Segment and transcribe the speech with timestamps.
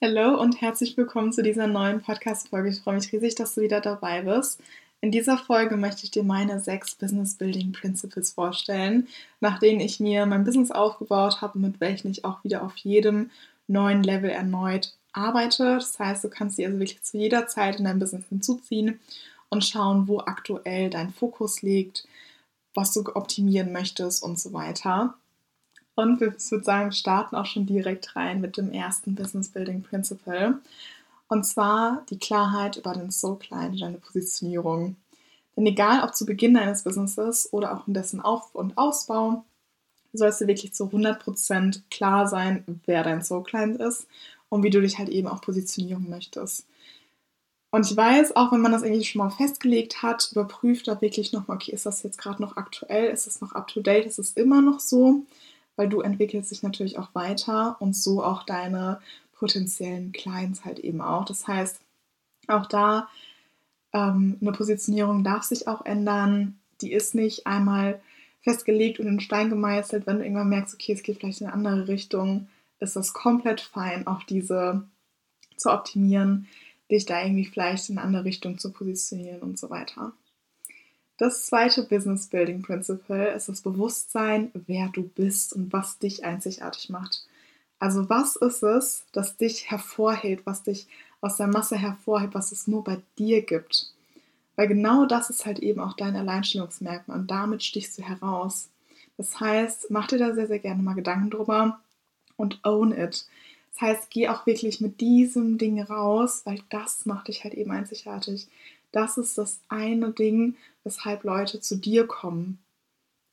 [0.00, 2.68] Hallo und herzlich willkommen zu dieser neuen Podcast-Folge.
[2.68, 4.60] Ich freue mich riesig, dass du wieder dabei bist.
[5.00, 9.08] In dieser Folge möchte ich dir meine sechs Business Building Principles vorstellen,
[9.40, 13.32] nach denen ich mir mein Business aufgebaut habe, mit welchen ich auch wieder auf jedem
[13.66, 15.74] neuen Level erneut arbeite.
[15.74, 19.00] Das heißt, du kannst sie also wirklich zu jeder Zeit in dein Business hinzuziehen
[19.48, 22.06] und schauen, wo aktuell dein Fokus liegt,
[22.72, 25.16] was du optimieren möchtest und so weiter.
[25.98, 29.82] Und wir, ich würde sagen, starten auch schon direkt rein mit dem ersten Business Building
[29.82, 30.60] Principle.
[31.26, 34.94] Und zwar die Klarheit über den Soul Client, deine Positionierung.
[35.56, 39.44] Denn egal, ob zu Beginn deines Businesses oder auch in dessen Auf- und Ausbau,
[40.12, 44.06] sollst du wirklich zu 100% klar sein, wer dein Soul Client ist
[44.50, 46.64] und wie du dich halt eben auch positionieren möchtest.
[47.72, 51.32] Und ich weiß, auch wenn man das irgendwie schon mal festgelegt hat, überprüft da wirklich
[51.32, 54.20] nochmal, okay, ist das jetzt gerade noch aktuell, ist es noch up to date, ist
[54.20, 55.24] es immer noch so?
[55.78, 59.00] Weil du entwickelst dich natürlich auch weiter und so auch deine
[59.32, 61.24] potenziellen Clients halt eben auch.
[61.24, 61.80] Das heißt,
[62.48, 63.08] auch da
[63.92, 66.58] ähm, eine Positionierung darf sich auch ändern.
[66.80, 68.00] Die ist nicht einmal
[68.40, 70.06] festgelegt und in Stein gemeißelt.
[70.06, 72.48] Wenn du irgendwann merkst, okay, es geht vielleicht in eine andere Richtung,
[72.80, 74.82] ist das komplett fein, auch diese
[75.56, 76.48] zu optimieren,
[76.90, 80.12] dich da irgendwie vielleicht in eine andere Richtung zu positionieren und so weiter.
[81.18, 86.90] Das zweite Business Building Principle ist das Bewusstsein, wer du bist und was dich einzigartig
[86.90, 87.26] macht.
[87.80, 90.86] Also was ist es, das dich hervorhebt, was dich
[91.20, 93.92] aus der Masse hervorhebt, was es nur bei dir gibt?
[94.54, 98.68] Weil genau das ist halt eben auch dein Alleinstellungsmerkmal und damit stichst du heraus.
[99.16, 101.80] Das heißt, mach dir da sehr, sehr gerne mal Gedanken drüber
[102.36, 103.26] und own it.
[103.72, 107.72] Das heißt, geh auch wirklich mit diesem Ding raus, weil das macht dich halt eben
[107.72, 108.46] einzigartig.
[108.92, 112.58] Das ist das eine Ding, weshalb Leute zu dir kommen.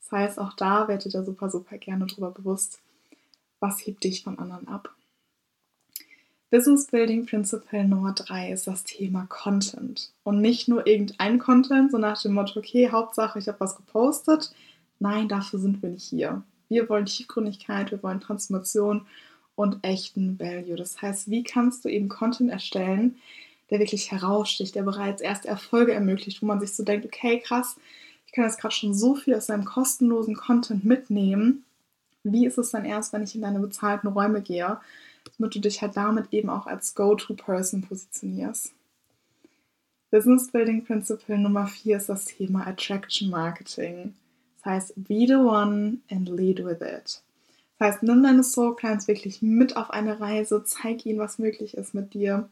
[0.00, 2.80] Das heißt, auch da werdet ihr super, super gerne darüber bewusst,
[3.58, 4.94] was hebt dich von anderen ab.
[6.50, 10.12] Business Building Principle Nummer drei ist das Thema Content.
[10.22, 14.52] Und nicht nur irgendein Content, so nach dem Motto, okay, Hauptsache, ich habe was gepostet.
[15.00, 16.42] Nein, dafür sind wir nicht hier.
[16.68, 19.06] Wir wollen Tiefgründigkeit, wir wollen Transformation
[19.56, 20.76] und echten Value.
[20.76, 23.16] Das heißt, wie kannst du eben Content erstellen,
[23.70, 27.76] der wirklich heraussticht, der bereits erste Erfolge ermöglicht, wo man sich so denkt, okay, krass,
[28.26, 31.64] ich kann jetzt gerade schon so viel aus seinem kostenlosen Content mitnehmen.
[32.22, 34.80] Wie ist es dann erst, wenn ich in deine bezahlten Räume gehe,
[35.38, 38.72] damit du dich halt damit eben auch als Go-To-Person positionierst?
[40.10, 44.14] Business Building Principle Nummer 4 ist das Thema Attraction Marketing.
[44.56, 47.22] Das heißt, be the one and lead with it.
[47.78, 51.76] Das heißt, nimm deine Soul Clients wirklich mit auf eine Reise, zeig ihnen, was möglich
[51.76, 52.48] ist mit dir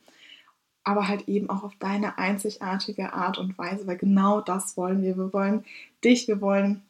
[0.85, 5.17] aber halt eben auch auf deine einzigartige Art und Weise, weil genau das wollen wir.
[5.17, 5.65] Wir wollen
[6.05, 6.83] dich, wir wollen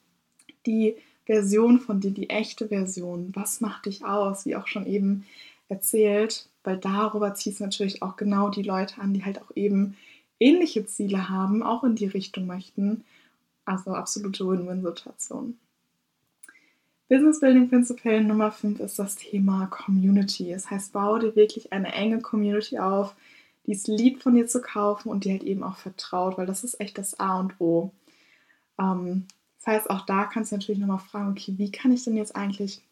[0.66, 3.30] die Version von dir, die echte Version.
[3.34, 4.44] Was macht dich aus?
[4.44, 5.24] Wie auch schon eben
[5.68, 9.96] erzählt, weil darüber ziehst du natürlich auch genau die Leute an, die halt auch eben
[10.40, 13.04] ähnliche Ziele haben, auch in die Richtung möchten.
[13.64, 15.56] Also absolute Win-Win-Situation.
[17.08, 20.50] Business Building Principle Nummer 5 ist das Thema Community.
[20.50, 23.14] Das heißt, bau dir wirklich eine enge Community auf,
[23.66, 26.64] die es liebt, von dir zu kaufen und die halt eben auch vertraut, weil das
[26.64, 27.92] ist echt das A und O.
[28.78, 29.26] Ähm,
[29.58, 32.36] das heißt, auch da kannst du natürlich nochmal fragen, okay, wie kann ich denn jetzt
[32.36, 32.82] eigentlich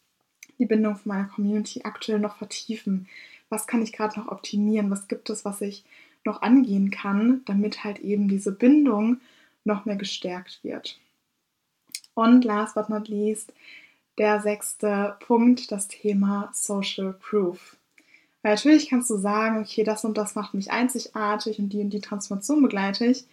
[0.59, 3.09] die Bindung von meiner Community aktuell noch vertiefen?
[3.49, 4.91] Was kann ich gerade noch optimieren?
[4.91, 5.85] Was gibt es, was ich
[6.25, 9.21] noch angehen kann, damit halt eben diese Bindung
[9.65, 10.99] noch mehr gestärkt wird?
[12.15, 13.53] Und last but not least,
[14.19, 17.77] der sechste Punkt, das Thema Social Proof.
[18.43, 21.91] Weil natürlich kannst du sagen, okay, das und das macht mich einzigartig und die und
[21.91, 23.25] die Transformation begleite ich.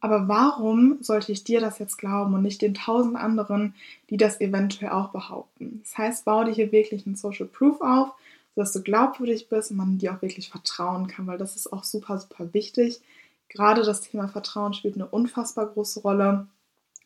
[0.00, 3.74] Aber warum sollte ich dir das jetzt glauben und nicht den tausend anderen,
[4.10, 5.80] die das eventuell auch behaupten?
[5.82, 8.12] Das heißt, bau dir hier wirklich einen Social Proof auf,
[8.54, 11.84] sodass du glaubwürdig bist und man dir auch wirklich vertrauen kann, weil das ist auch
[11.84, 13.00] super, super wichtig.
[13.48, 16.46] Gerade das Thema Vertrauen spielt eine unfassbar große Rolle.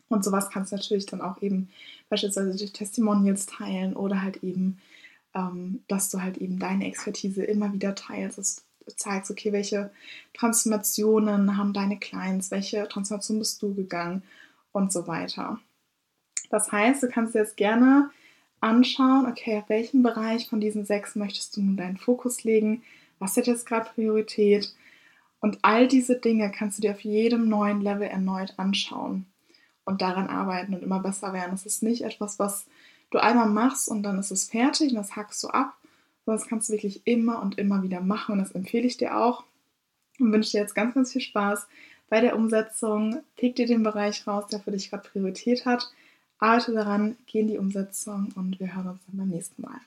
[0.08, 1.68] Und sowas kannst du natürlich dann auch eben
[2.08, 4.78] beispielsweise durch Testimonials teilen oder halt eben
[5.88, 9.90] dass du halt eben deine Expertise immer wieder teilst, dass du zeigst, okay, welche
[10.34, 14.22] Transformationen haben deine Clients, welche Transformation bist du gegangen
[14.72, 15.60] und so weiter.
[16.50, 18.10] Das heißt, du kannst jetzt gerne
[18.60, 22.82] anschauen, okay, auf welchem Bereich von diesen sechs möchtest du nun deinen Fokus legen,
[23.18, 24.74] was hat jetzt gerade Priorität
[25.40, 29.26] und all diese Dinge kannst du dir auf jedem neuen Level erneut anschauen
[29.84, 31.54] und daran arbeiten und immer besser werden.
[31.54, 32.66] Es ist nicht etwas, was
[33.10, 35.76] du einmal machst und dann ist es fertig und das hackst du ab.
[36.26, 39.44] das kannst du wirklich immer und immer wieder machen und das empfehle ich dir auch
[40.18, 41.66] und wünsche dir jetzt ganz, ganz viel Spaß
[42.08, 43.22] bei der Umsetzung.
[43.36, 45.90] Pick dir den Bereich raus, der für dich gerade Priorität hat.
[46.38, 49.80] Arbeite daran, geh in die Umsetzung und wir hören uns dann beim nächsten Mal.